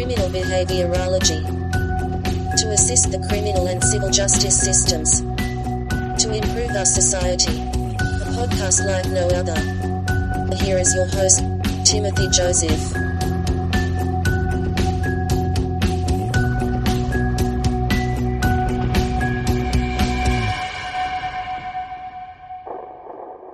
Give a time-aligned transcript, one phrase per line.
[0.00, 1.44] criminal behaviorology.
[2.56, 5.20] To assist the criminal and civil justice systems.
[6.22, 7.60] To improve our society.
[7.60, 9.60] A podcast like no other.
[10.64, 11.40] Here is your host,
[11.84, 12.80] Timothy Joseph.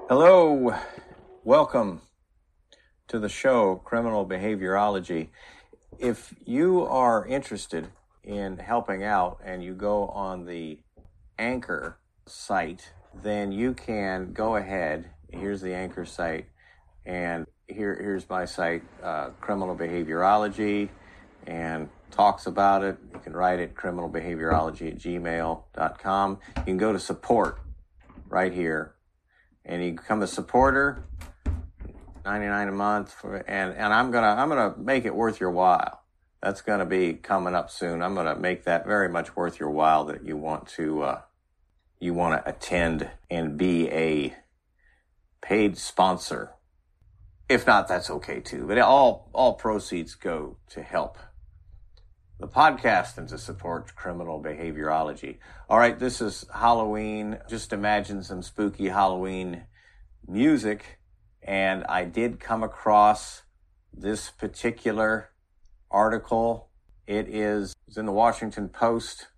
[0.08, 0.76] Hello,
[1.42, 2.02] welcome
[3.08, 5.30] to the show, Criminal Behaviorology.
[5.98, 7.88] If you are interested
[8.22, 10.78] in helping out and you go on the
[11.38, 15.10] Anchor site, then you can go ahead.
[15.30, 16.46] Here's the Anchor site,
[17.04, 20.90] and here here's my site, uh, Criminal Behaviorology,
[21.46, 22.98] and talks about it.
[23.12, 26.38] You can write it criminalbehaviorology at gmail.com.
[26.56, 27.58] You can go to support
[28.28, 28.94] right here
[29.64, 31.04] and you become a supporter
[32.26, 36.02] 99 a month for, and and I'm to I'm to make it worth your while.
[36.42, 38.02] That's to be coming up soon.
[38.02, 41.20] I'm to make that very much worth your while that you want to uh,
[42.00, 44.34] you want to attend and be a
[45.40, 46.50] paid sponsor.
[47.48, 48.66] If not, that's okay too.
[48.66, 51.18] But all all proceeds go to help
[52.40, 55.38] the podcast and to support criminal behaviorology.
[55.70, 57.38] All right, this is Halloween.
[57.48, 59.62] Just imagine some spooky Halloween
[60.26, 60.98] music.
[61.46, 63.42] And I did come across
[63.94, 65.30] this particular
[65.90, 66.70] article.
[67.06, 69.28] It is it's in the Washington Post.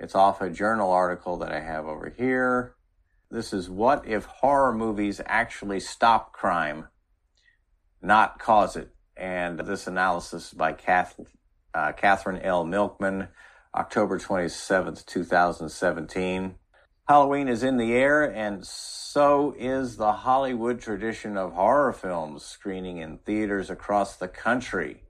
[0.00, 2.74] It's off a journal article that I have over here.
[3.30, 6.88] This is what if horror movies actually stop crime,
[8.00, 8.90] not cause it.
[9.16, 11.18] And this analysis by Kath,
[11.74, 12.64] uh, Katherine L.
[12.64, 13.28] Milkman,
[13.74, 16.54] October 27th, 2017.
[17.06, 22.96] Halloween is in the air, and so is the Hollywood tradition of horror films screening
[22.96, 25.02] in theaters across the country.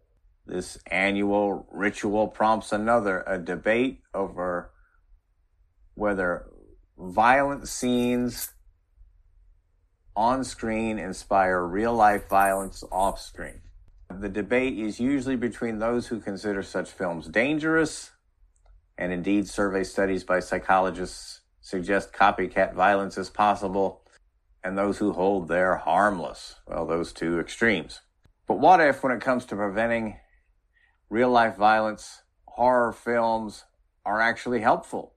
[0.44, 4.72] This annual ritual prompts another, a debate over
[5.94, 6.50] whether
[6.99, 8.53] violent scenes
[10.16, 13.61] on screen inspire real life violence off screen.
[14.11, 18.11] The debate is usually between those who consider such films dangerous,
[18.99, 24.02] and indeed, survey studies by psychologists suggest copycat violence is possible,
[24.62, 26.56] and those who hold they're harmless.
[26.69, 28.02] Well, those two extremes.
[28.47, 30.19] But what if, when it comes to preventing
[31.08, 33.64] real life violence, horror films
[34.04, 35.14] are actually helpful?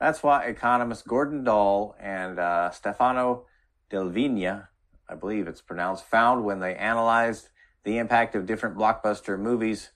[0.00, 3.46] That's why economists Gordon Dahl and uh, Stefano
[3.88, 4.66] Del Vigna,
[5.08, 7.50] I believe it's pronounced, found when they analyzed
[7.84, 9.90] the impact of different blockbuster movies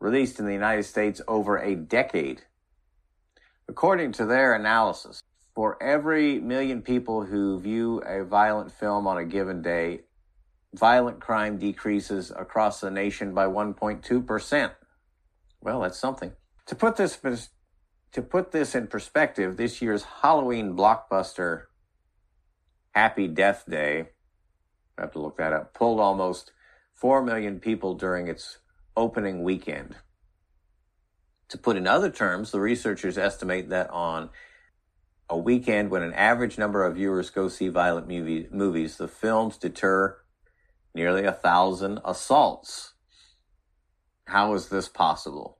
[0.00, 2.42] released in the United States over a decade.
[3.68, 5.22] According to their analysis,
[5.54, 10.02] for every million people who view a violent film on a given day,
[10.74, 14.70] violent crime decreases across the nation by 1.2%.
[15.60, 16.32] Well, that's something.
[16.66, 17.18] To put this
[18.12, 21.64] to put this in perspective, this year's Halloween blockbuster
[22.92, 24.08] Happy Death Day,
[24.96, 26.52] I have to look that up, pulled almost
[26.94, 28.58] 4 million people during its
[28.96, 29.96] opening weekend.
[31.50, 34.30] To put in other terms, the researchers estimate that on
[35.28, 39.56] a weekend when an average number of viewers go see violent movie, movies, the films
[39.56, 40.18] deter
[40.94, 42.94] nearly a thousand assaults.
[44.26, 45.58] How is this possible?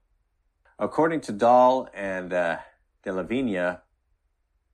[0.79, 2.59] According to Dahl and uh,
[3.05, 3.81] Vigna,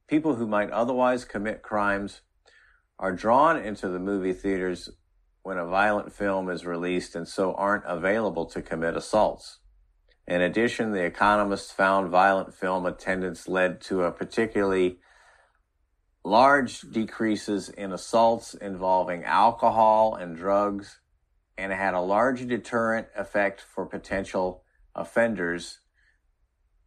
[0.07, 2.23] people who might otherwise commit crimes
[2.99, 4.91] are drawn into the movie theaters
[5.43, 9.59] when a violent film is released and so aren't available to commit assaults.
[10.27, 14.99] In addition, the economists found violent film attendance led to a particularly
[16.25, 21.01] large decreases in assaults involving alcohol and drugs,
[21.59, 24.65] and it had a large deterrent effect for potential
[24.95, 25.81] offenders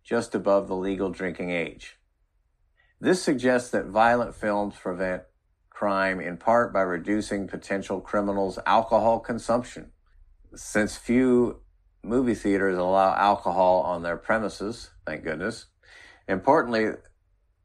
[0.03, 1.97] just above the legal drinking age.
[3.01, 5.23] This suggests that violent films prevent
[5.69, 9.91] crime in part by reducing potential criminals' alcohol consumption.
[10.55, 11.64] Since few
[12.05, 15.65] movie theaters allow alcohol on their premises, thank goodness.
[16.27, 16.91] Importantly,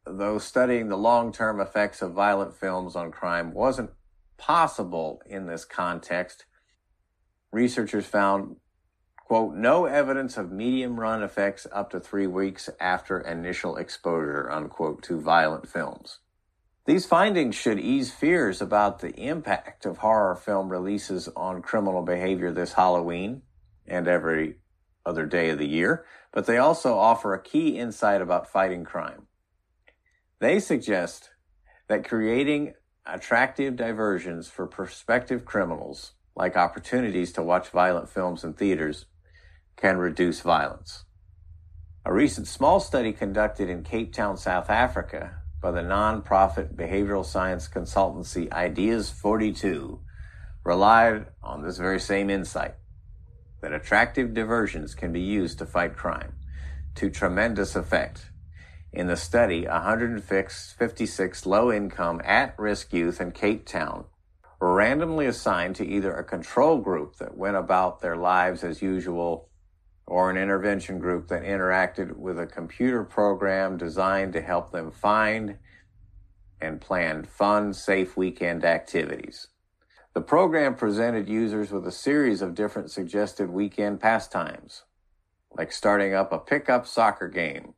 [0.06, 3.90] though studying the long term effects of violent films on crime wasn't
[4.36, 6.46] possible in this context,
[7.52, 8.56] researchers found,
[9.18, 15.02] quote, no evidence of medium run effects up to three weeks after initial exposure, unquote,
[15.02, 16.18] to violent films.
[16.86, 22.50] These findings should ease fears about the impact of horror film releases on criminal behavior
[22.50, 23.42] this Halloween
[23.90, 24.56] and every
[25.04, 29.26] other day of the year, but they also offer a key insight about fighting crime.
[30.38, 31.30] They suggest
[31.88, 39.06] that creating attractive diversions for prospective criminals, like opportunities to watch violent films in theaters,
[39.76, 41.04] can reduce violence.
[42.04, 47.68] A recent small study conducted in Cape Town, South Africa by the non-profit behavioral science
[47.68, 50.00] consultancy Ideas 42
[50.64, 52.74] relied on this very same insight
[53.60, 56.34] that attractive diversions can be used to fight crime
[56.94, 58.30] to tremendous effect.
[58.92, 64.04] In the study, 156 low income, at risk youth in Cape Town
[64.60, 69.48] were randomly assigned to either a control group that went about their lives as usual
[70.06, 75.56] or an intervention group that interacted with a computer program designed to help them find
[76.60, 79.46] and plan fun, safe weekend activities.
[80.14, 84.84] The program presented users with a series of different suggested weekend pastimes,
[85.56, 87.74] like starting up a pickup soccer game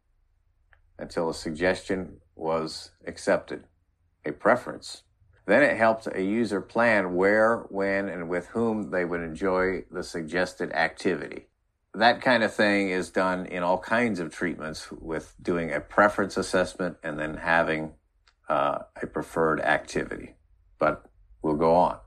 [0.99, 3.65] until a suggestion was accepted,
[4.25, 5.03] a preference.
[5.47, 10.03] Then it helped a user plan where, when, and with whom they would enjoy the
[10.03, 11.49] suggested activity
[11.95, 16.37] that kind of thing is done in all kinds of treatments with doing a preference
[16.37, 17.93] assessment and then having
[18.49, 20.35] uh, a preferred activity.
[20.79, 21.05] But
[21.43, 21.99] we'll go on.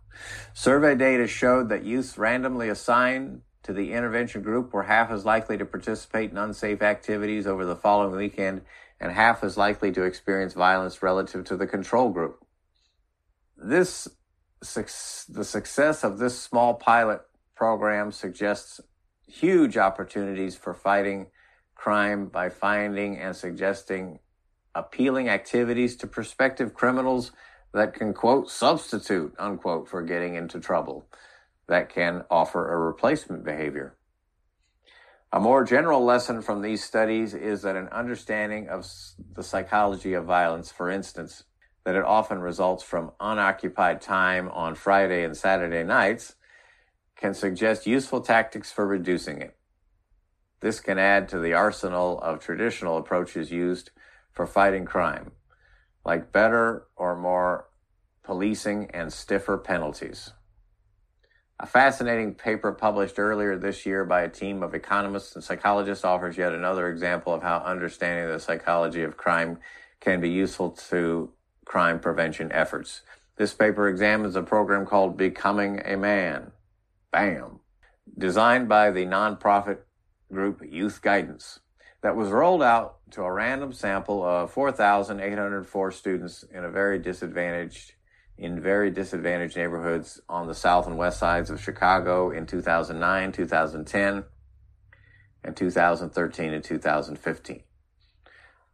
[0.54, 5.58] Survey data showed that youths randomly assigned to the intervention group were half as likely
[5.58, 8.62] to participate in unsafe activities over the following weekend
[9.00, 12.46] and half as likely to experience violence relative to the control group.
[13.58, 14.08] This
[14.62, 17.22] the success of this small pilot
[17.56, 18.82] program suggests
[19.28, 21.28] huge opportunities for fighting
[21.76, 24.20] crime by finding and suggesting
[24.74, 27.32] appealing activities to prospective criminals
[27.74, 31.08] that can quote substitute unquote for getting into trouble
[31.68, 33.96] that can offer a replacement behavior
[35.32, 38.86] a more general lesson from these studies is that an understanding of
[39.34, 41.44] the psychology of violence for instance
[41.84, 46.36] that it often results from unoccupied time on friday and saturday nights
[47.16, 49.56] can suggest useful tactics for reducing it.
[50.60, 53.92] This can add to the arsenal of traditional approaches used
[54.32, 55.32] for fighting crime,
[56.06, 57.68] like better or more
[58.24, 60.32] policing and stiffer penalties.
[61.60, 66.38] A fascinating paper published earlier this year by a team of economists and psychologists offers
[66.38, 69.60] yet another example of how understanding the psychology of crime
[70.02, 71.32] can be useful to
[71.66, 73.02] crime prevention efforts.
[73.38, 76.52] This paper examines a program called Becoming a Man,
[77.12, 77.60] BAM,
[78.18, 79.80] designed by the nonprofit
[80.32, 81.60] group Youth Guidance,
[82.06, 87.94] that was rolled out to a random sample of 4,804 students in a very disadvantaged
[88.38, 94.24] in very disadvantaged neighborhoods on the south and west sides of Chicago in 2009, 2010,
[95.44, 97.64] and 2013 and 2015.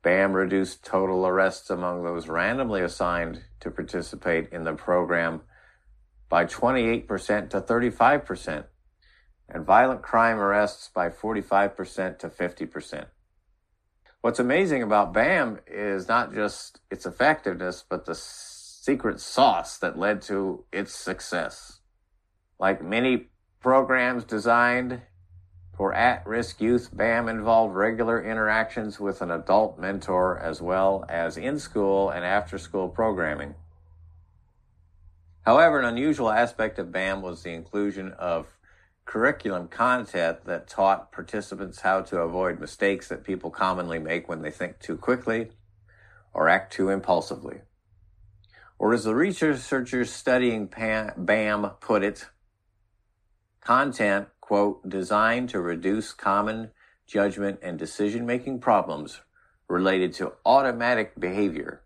[0.04, 5.39] BAM reduced total arrests among those randomly assigned to participate in the program
[6.28, 8.66] by 28% to 35%,
[9.48, 13.06] and violent crime arrests by 45% to 50%.
[14.21, 20.21] What's amazing about BAM is not just its effectiveness, but the secret sauce that led
[20.23, 21.80] to its success.
[22.59, 25.01] Like many programs designed
[25.75, 31.35] for at risk youth, BAM involved regular interactions with an adult mentor as well as
[31.35, 33.56] in school and after school programming.
[35.47, 38.45] However, an unusual aspect of BAM was the inclusion of
[39.11, 44.49] curriculum content that taught participants how to avoid mistakes that people commonly make when they
[44.49, 45.49] think too quickly
[46.33, 47.57] or act too impulsively.
[48.80, 50.68] Or as the researchers studying
[51.18, 52.27] BAM put it,
[53.59, 56.71] content, quote, designed to reduce common
[57.06, 59.19] judgment and decision making problems
[59.68, 61.81] related to automatic behavior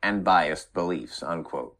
[0.00, 1.76] and biased beliefs, unquote.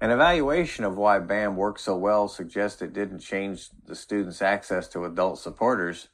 [0.00, 4.88] An evaluation of why BAM worked so well suggests it didn't change the students' access
[4.88, 6.08] to adult supporters,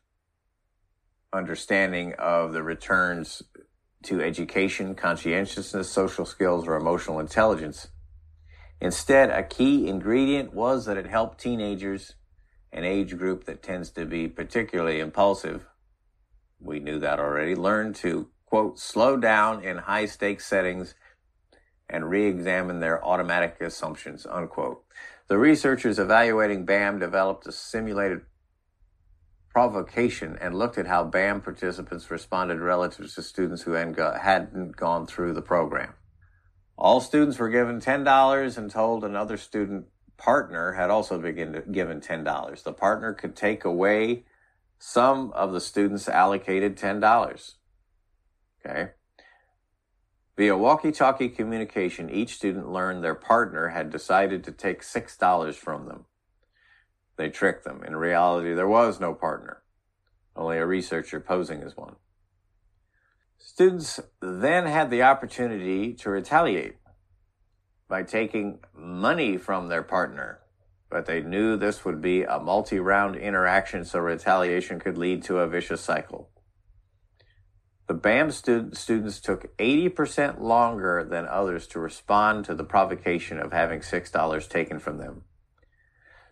[1.33, 3.43] understanding of the returns
[4.05, 7.89] to education, conscientiousness, social skills, or emotional intelligence.
[8.81, 12.15] Instead, a key ingredient was that it helped teenagers,
[12.73, 15.67] an age group that tends to be particularly impulsive,
[16.61, 20.95] we knew that already, learn to, quote, slow down in high stakes settings
[21.93, 24.83] and re-examine their automatic assumptions, unquote.
[25.29, 28.23] The researchers evaluating BAM developed a simulated
[29.51, 35.35] provocation and looked at how BAM participants responded relative to students who hadn't gone through
[35.35, 35.93] the program.
[36.79, 42.63] All students were given $10 and told another student partner had also been given $10.
[42.63, 44.25] The partner could take away
[44.79, 47.55] some of the students allocated $10.
[48.65, 48.93] Okay.
[50.43, 55.87] Via walkie talkie communication, each student learned their partner had decided to take $6 from
[55.87, 56.05] them.
[57.17, 57.85] They tricked them.
[57.85, 59.63] In reality, there was no partner.
[60.35, 61.95] only a researcher posing as one.
[63.39, 66.75] Students then had the opportunity to retaliate
[67.87, 70.41] by taking money from their partner,
[70.91, 75.39] but they knew this would be a multi round interaction, so retaliation could lead to
[75.39, 76.31] a vicious cycle.
[77.89, 83.53] The BAM stud- students took 80% longer than others to respond to the provocation of
[83.53, 85.23] having $6 taken from them,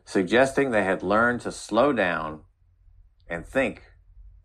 [0.05, 2.43] suggesting they had learned to slow down
[3.29, 3.83] and think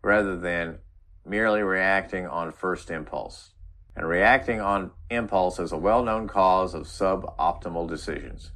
[0.02, 0.78] rather than
[1.24, 3.52] merely reacting on first impulse.
[3.94, 8.52] And reacting on impulse is a well known cause of suboptimal decisions,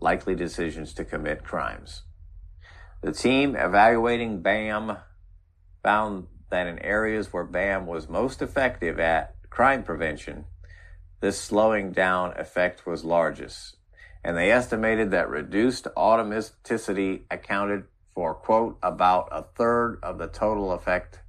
[0.00, 2.04] likely decisions to commit crimes.
[3.02, 4.96] The team evaluating BAM
[5.82, 10.44] found that in areas where BAM was most effective at crime prevention,
[11.20, 13.76] this slowing down effect was largest.
[14.22, 20.72] And they estimated that reduced automaticity accounted for, quote, about a third of the total
[20.72, 21.20] effect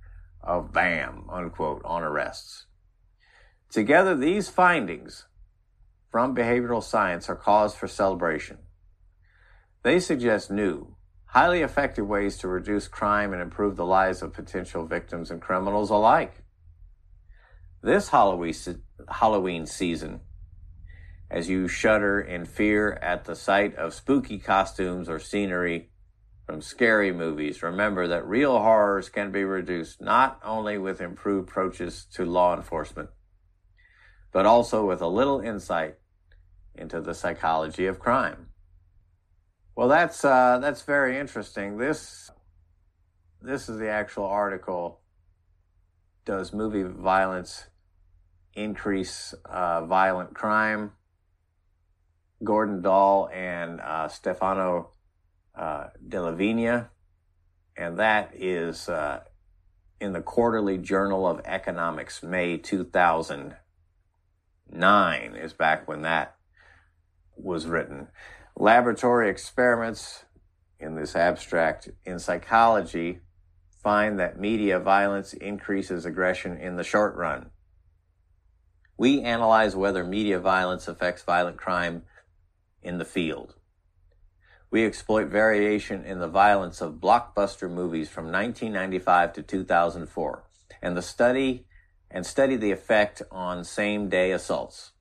[0.41, 2.65] of BAM, unquote, on arrests.
[3.69, 5.25] Together, these findings
[6.09, 8.57] from behavioral science are cause for celebration.
[9.83, 10.95] They suggest new,
[11.31, 15.89] highly effective ways to reduce crime and improve the lives of potential victims and criminals
[15.89, 16.43] alike.
[17.81, 20.19] This Halloween season,
[21.29, 25.89] as you shudder in fear at the sight of spooky costumes or scenery
[26.45, 32.05] from scary movies, remember that real horrors can be reduced not only with improved approaches
[32.13, 33.09] to law enforcement,
[34.33, 35.95] but also with a little insight
[36.75, 38.50] into the psychology of crime.
[39.75, 41.77] Well, that's uh, that's very interesting.
[41.77, 42.29] This
[43.41, 44.99] this is the actual article.
[46.25, 47.67] Does movie violence
[48.53, 50.91] increase uh, violent crime?
[52.43, 54.89] Gordon Dahl and uh, Stefano
[55.55, 56.87] uh, DellaVigna,
[57.77, 59.19] and that is uh,
[59.99, 66.35] in the Quarterly Journal of Economics, May 2009 is back when that
[67.35, 68.07] was written.
[68.57, 70.25] Laboratory experiments
[70.79, 73.19] in this abstract in psychology
[73.81, 77.49] find that media violence increases aggression in the short run.
[78.97, 82.03] We analyze whether media violence affects violent crime
[82.83, 83.55] in the field.
[84.69, 90.43] We exploit variation in the violence of blockbuster movies from 1995 to 2004
[90.81, 91.65] and the study
[92.09, 94.91] and study the effect on same day assaults.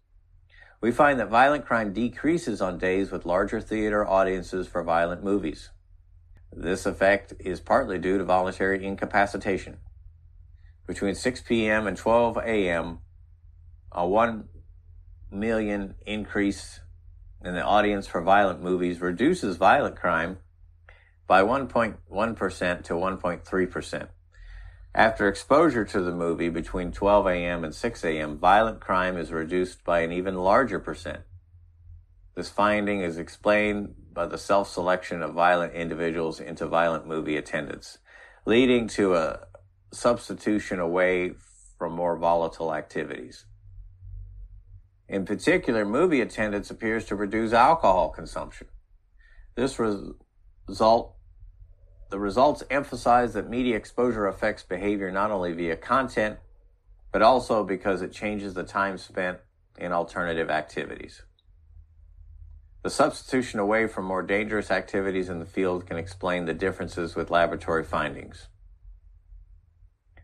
[0.81, 5.71] We find that violent crime decreases on days with larger theater audiences for violent movies.
[6.53, 9.77] This effect is partly due to voluntary incapacitation.
[10.87, 11.87] Between 6 p.m.
[11.87, 13.01] and 12 a.m.,
[13.93, 14.49] a 1
[15.31, 16.81] million increase
[17.45, 20.39] in the audience for violent movies reduces violent crime
[21.27, 24.09] by 1.1% to 1.3%.
[24.95, 27.65] After exposure to the movie between 12 a.m.
[27.65, 31.21] and 6 a.m., violent crime is reduced by an even larger percent.
[32.35, 37.99] This finding is explained by the self-selection of violent individuals into violent movie attendance,
[38.45, 39.47] leading to a
[39.93, 41.35] substitution away
[41.79, 43.47] from more volatile activities.
[45.09, 48.69] In particular, movie attendance appears to reduce alcohol consumption.
[49.55, 51.17] This result,
[52.11, 56.39] the results emphasize that media exposure affects behavior not only via content,
[57.13, 59.39] but also because it changes the time spent
[59.79, 61.23] in alternative activities.
[62.83, 67.31] The substitution away from more dangerous activities in the field can explain the differences with
[67.31, 68.49] laboratory findings.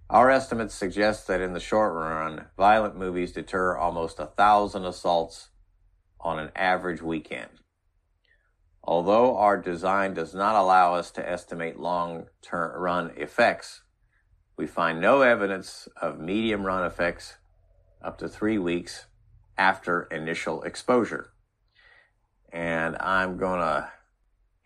[0.08, 5.48] Our estimates suggest that in the short run, violent movies deter almost a thousand assaults
[6.20, 7.50] on an average weekend.
[8.86, 13.82] Although our design does not allow us to estimate long term run effects,
[14.56, 17.36] we find no evidence of medium run effects
[18.00, 19.06] up to three weeks
[19.58, 21.32] after initial exposure.
[22.52, 23.90] And I'm going to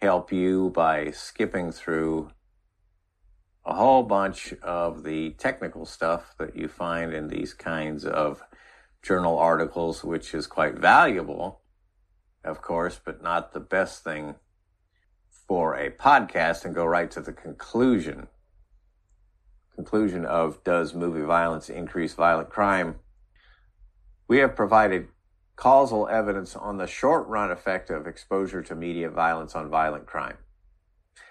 [0.03, 2.31] help you by skipping through
[3.65, 8.43] a whole bunch of the technical stuff that you find in these kinds of
[9.03, 11.60] journal articles, which is quite valuable,
[12.45, 14.37] of course, but not the best thing
[15.29, 18.29] for a podcast and go right to the conclusion.
[19.75, 22.97] Conclusion of does movie violence increase violent crime?
[24.29, 25.09] We have provided
[25.57, 30.39] causal evidence on the short run effect of exposure to media violence on violent crime.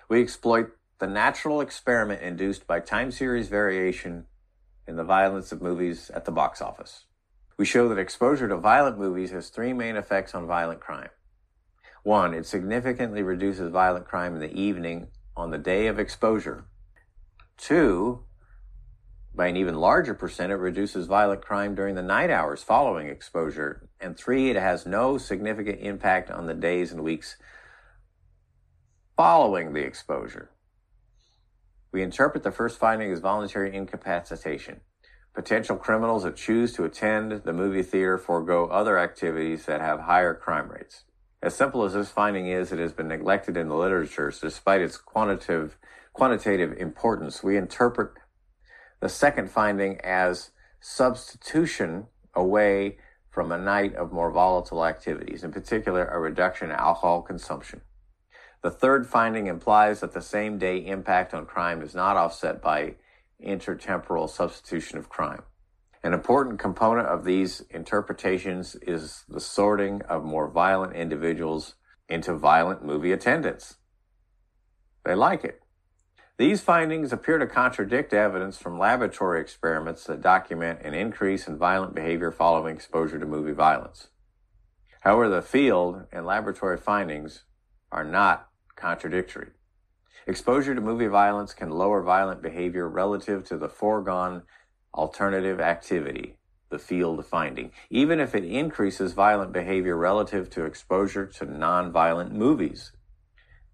[0.08, 4.26] We exploit the natural experiment induced by time series variation
[4.88, 7.06] in the violence of movies at the box office.
[7.60, 11.10] We show that exposure to violent movies has three main effects on violent crime.
[12.04, 16.64] One, it significantly reduces violent crime in the evening on the day of exposure.
[17.58, 18.24] Two,
[19.36, 23.90] by an even larger percent, it reduces violent crime during the night hours following exposure.
[24.00, 27.36] And three, it has no significant impact on the days and weeks
[29.18, 30.50] following the exposure.
[31.92, 34.80] We interpret the first finding as voluntary incapacitation.
[35.34, 40.34] Potential criminals that choose to attend the movie theater forego other activities that have higher
[40.34, 41.04] crime rates.
[41.42, 44.98] As simple as this finding is, it has been neglected in the literature, despite its
[44.98, 45.78] quantitative,
[46.12, 47.42] quantitative importance.
[47.42, 48.12] We interpret
[49.00, 50.50] the second finding as
[50.82, 52.98] substitution away
[53.30, 57.82] from a night of more volatile activities, in particular, a reduction in alcohol consumption.
[58.62, 62.96] The third finding implies that the same day impact on crime is not offset by
[63.46, 65.44] intertemporal substitution of crime.
[66.04, 71.76] An important component of these interpretations is the sorting of more violent individuals
[72.08, 73.78] into violent movie attendants.
[75.04, 75.62] They like it.
[76.38, 81.94] These findings appear to contradict evidence from laboratory experiments that document an increase in violent
[81.94, 84.08] behavior following exposure to movie violence.
[85.02, 87.44] However, the field and laboratory findings
[87.92, 89.50] are not contradictory.
[90.30, 94.44] Exposure to movie violence can lower violent behavior relative to the foregone
[94.94, 96.38] alternative activity,
[96.70, 102.92] the field finding, even if it increases violent behavior relative to exposure to nonviolent movies,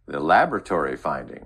[0.06, 1.46] the laboratory finding.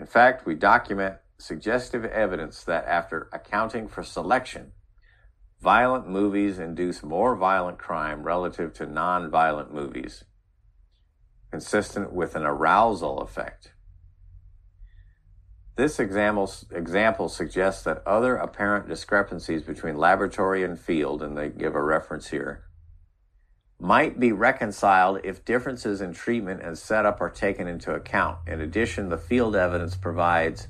[0.00, 4.72] In fact, we document suggestive evidence that after accounting for selection,
[5.62, 10.24] violent movies induce more violent crime relative to nonviolent movies,
[11.52, 13.74] consistent with an arousal effect.
[15.78, 21.76] This example, example suggests that other apparent discrepancies between laboratory and field, and they give
[21.76, 22.64] a reference here,
[23.78, 28.38] might be reconciled if differences in treatment and setup are taken into account.
[28.48, 30.66] In addition, the field evidence provides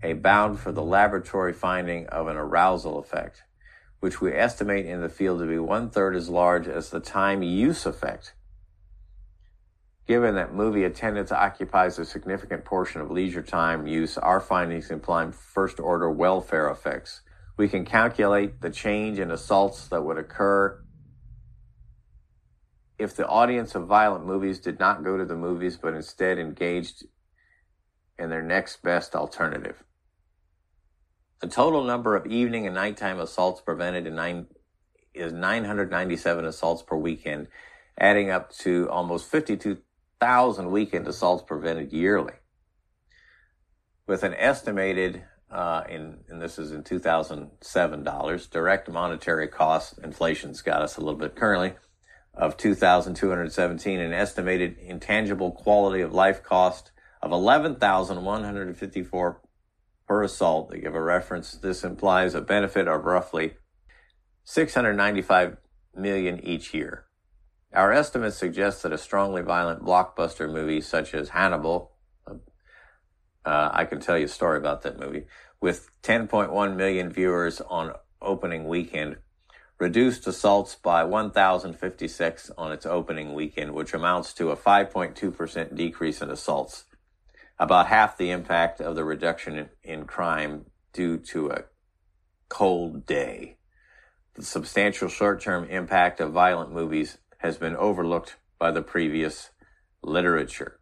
[0.00, 3.42] a bound for the laboratory finding of an arousal effect,
[3.98, 7.42] which we estimate in the field to be one third as large as the time
[7.42, 8.32] use effect
[10.06, 15.30] Given that movie attendance occupies a significant portion of leisure time use, our findings imply
[15.30, 17.22] first order welfare effects.
[17.56, 20.80] We can calculate the change in assaults that would occur
[22.98, 27.04] if the audience of violent movies did not go to the movies but instead engaged
[28.18, 29.82] in their next best alternative.
[31.40, 34.46] The total number of evening and nighttime assaults prevented in nine,
[35.14, 37.48] is 997 assaults per weekend,
[37.98, 39.78] adding up to almost 52
[40.20, 42.34] thousand weekend assaults prevented yearly,
[44.06, 50.62] with an estimated uh, in and this is in 2007 dollars direct monetary cost inflation's
[50.62, 51.74] got us a little bit currently
[52.32, 56.90] of 2217 an estimated intangible quality of life cost
[57.22, 59.40] of 11154
[60.06, 60.70] per assault.
[60.70, 63.54] They give a reference this implies a benefit of roughly
[64.44, 65.58] 695
[65.94, 67.03] million each year
[67.74, 71.92] our estimates suggest that a strongly violent blockbuster movie such as Hannibal,
[73.44, 75.26] uh, I can tell you a story about that movie,
[75.60, 79.16] with 10.1 million viewers on opening weekend,
[79.78, 86.30] reduced assaults by 1,056 on its opening weekend, which amounts to a 5.2% decrease in
[86.30, 86.84] assaults,
[87.58, 91.64] about half the impact of the reduction in, in crime due to a
[92.48, 93.56] cold day.
[94.34, 99.50] The substantial short term impact of violent movies has been overlooked by the previous
[100.02, 100.80] literature.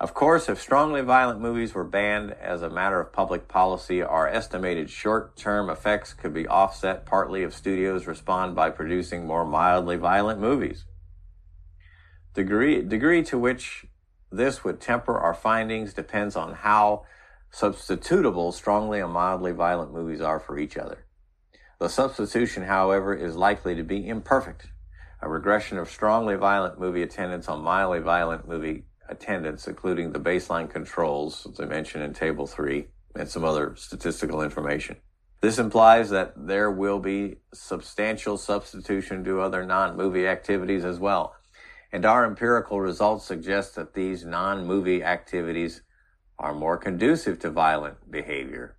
[0.00, 4.26] Of course, if strongly violent movies were banned as a matter of public policy, our
[4.26, 9.96] estimated short term effects could be offset partly if studios respond by producing more mildly
[9.96, 10.84] violent movies.
[12.34, 13.86] Degree, degree to which
[14.32, 17.06] this would temper our findings depends on how
[17.52, 21.06] substitutable strongly and mildly violent movies are for each other.
[21.78, 24.66] The substitution, however, is likely to be imperfect
[25.20, 30.68] a regression of strongly violent movie attendance on mildly violent movie attendance, including the baseline
[30.68, 34.96] controls, as I mentioned in Table 3, and some other statistical information.
[35.40, 41.34] This implies that there will be substantial substitution to other non-movie activities as well.
[41.92, 45.82] And our empirical results suggest that these non-movie activities
[46.38, 48.76] are more conducive to violent behavior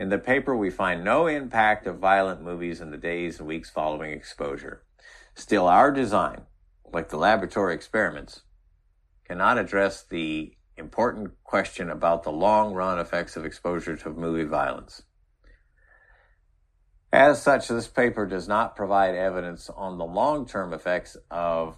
[0.00, 3.68] in the paper, we find no impact of violent movies in the days and weeks
[3.68, 4.82] following exposure.
[5.34, 6.46] Still, our design,
[6.90, 8.40] like the laboratory experiments,
[9.26, 15.02] cannot address the important question about the long run effects of exposure to movie violence.
[17.12, 21.76] As such, this paper does not provide evidence on the long term effects of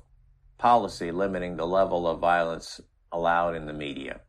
[0.59, 2.81] policy limiting the level of violence
[3.11, 4.21] allowed in the media.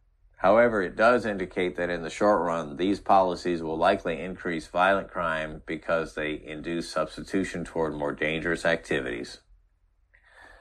[0.43, 5.09] However, it does indicate that in the short run, these policies will likely increase violent
[5.09, 9.39] crime because they induce substitution toward more dangerous activities.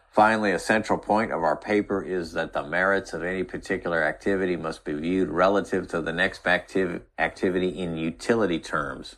[0.09, 4.55] Finally, a central point of our paper is that the merits of any particular activity
[4.55, 9.17] must be viewed relative to the next activ- activity in utility terms.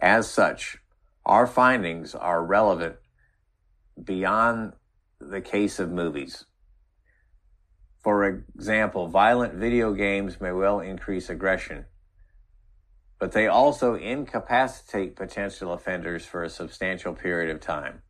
[0.00, 0.78] As such,
[1.24, 2.94] our findings are relevant
[4.04, 4.74] beyond
[5.18, 6.44] the case of movies.
[8.06, 11.86] For example, violent video games may well increase aggression,
[13.18, 18.02] but they also incapacitate potential offenders for a substantial period of time.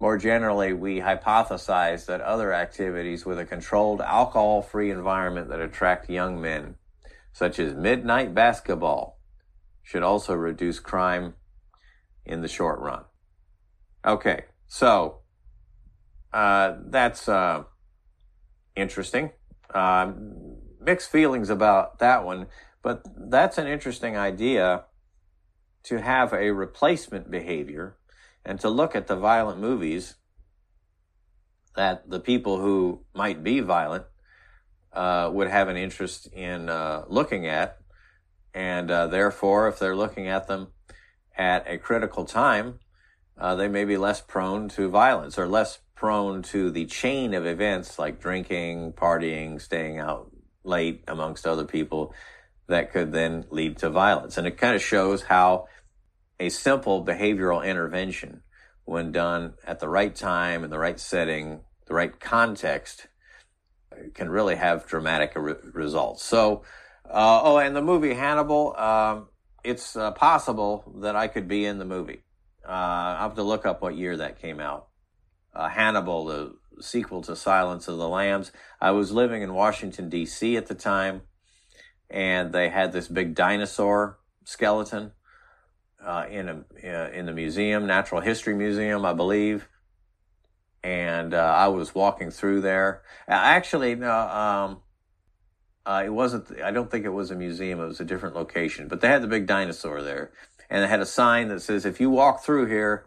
[0.00, 6.08] More generally, we hypothesize that other activities with a controlled alcohol free environment that attract
[6.08, 6.76] young men,
[7.30, 9.20] such as midnight basketball,
[9.82, 11.34] should also reduce crime
[12.24, 13.04] in the short run.
[14.02, 15.18] Okay, so
[16.32, 17.64] uh, that's uh,
[18.76, 19.30] interesting.
[19.72, 20.12] Uh,
[20.80, 22.46] mixed feelings about that one,
[22.82, 24.84] but that's an interesting idea
[25.84, 27.96] to have a replacement behavior
[28.44, 30.16] and to look at the violent movies
[31.76, 34.04] that the people who might be violent
[34.92, 37.78] uh, would have an interest in uh, looking at.
[38.52, 40.68] And uh, therefore, if they're looking at them
[41.36, 42.78] at a critical time,
[43.36, 47.46] uh, they may be less prone to violence or less prone to the chain of
[47.46, 50.30] events like drinking, partying, staying out
[50.62, 52.12] late amongst other people
[52.66, 54.36] that could then lead to violence.
[54.36, 55.66] And it kind of shows how
[56.38, 58.42] a simple behavioral intervention,
[58.84, 63.06] when done at the right time, in the right setting, the right context,
[64.12, 66.22] can really have dramatic re- results.
[66.22, 66.64] So,
[67.08, 69.28] uh, oh, and the movie Hannibal, um,
[69.64, 72.20] it's uh, possible that I could be in the movie.
[72.62, 74.88] Uh, I have to look up what year that came out.
[75.54, 78.52] Uh, Hannibal, the sequel to Silence of the Lambs.
[78.80, 80.56] I was living in Washington, D.C.
[80.56, 81.22] at the time,
[82.10, 85.12] and they had this big dinosaur skeleton
[86.04, 89.68] uh, in a uh, in the museum, Natural History Museum, I believe.
[90.82, 93.02] And uh, I was walking through there.
[93.26, 94.80] Actually, no, um,
[95.86, 96.60] uh, it wasn't.
[96.62, 97.80] I don't think it was a museum.
[97.80, 98.88] It was a different location.
[98.88, 100.32] But they had the big dinosaur there,
[100.68, 103.06] and they had a sign that says, "If you walk through here,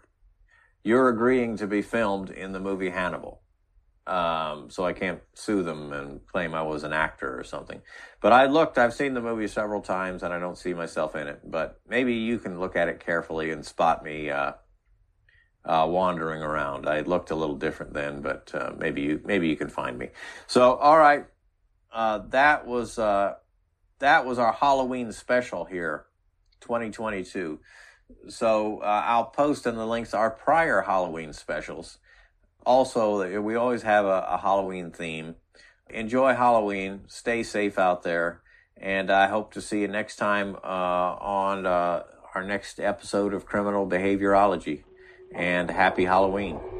[0.88, 3.41] you're agreeing to be filmed in the movie Hannibal."
[4.08, 7.82] Um, so I can't sue them and claim I was an actor or something.
[8.21, 11.28] But I looked, I've seen the movie several times and I don't see myself in
[11.28, 11.41] it.
[11.43, 14.54] But maybe you can look at it carefully and spot me uh,
[15.67, 16.88] uh, wandering around.
[16.88, 20.10] I looked a little different then, but uh, maybe you maybe you can find me.
[20.47, 21.26] So all right,
[21.91, 23.34] uh, that was uh,
[24.00, 26.06] that was our Halloween special here,
[26.62, 27.60] 2022.
[28.27, 31.99] So uh, I'll post in the links our prior Halloween specials
[32.67, 35.35] also, we always have a, a Halloween theme.
[35.89, 37.05] Enjoy Halloween.
[37.07, 38.41] Stay safe out there.
[38.75, 42.03] And I hope to see you next time uh, on uh,
[42.35, 44.83] our next episode of Criminal Behaviorology.
[45.33, 46.76] And happy Halloween.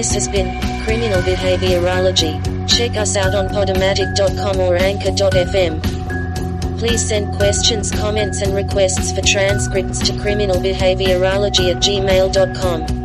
[0.00, 2.40] This has been Criminal Behaviorology.
[2.66, 6.78] Check us out on podomatic.com or anchor.fm.
[6.78, 12.99] Please send questions, comments, and requests for transcripts to criminalbehaviorology at gmail.com.